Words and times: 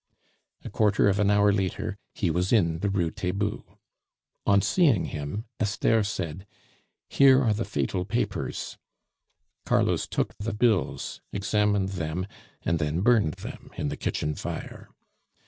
A 0.63 0.69
quarter 0.71 1.07
of 1.09 1.19
a 1.19 1.31
hour 1.31 1.53
later 1.53 1.95
he 2.15 2.31
was 2.31 2.51
in 2.51 2.79
the 2.79 2.89
Rue 2.89 3.11
Taitbout. 3.11 3.77
On 4.47 4.59
seeing 4.59 5.05
him, 5.05 5.45
Esther 5.59 6.03
said: 6.03 6.47
"Here 7.07 7.39
are 7.43 7.53
the 7.53 7.65
fatal 7.65 8.03
papers." 8.03 8.79
Carlos 9.63 10.07
took 10.07 10.35
the 10.39 10.55
bills, 10.55 11.21
examined 11.31 11.89
them, 11.89 12.25
and 12.63 12.79
then 12.79 13.01
burned 13.01 13.35
them 13.35 13.69
in 13.77 13.89
the 13.89 13.95
kitchen 13.95 14.33
fire. 14.33 14.89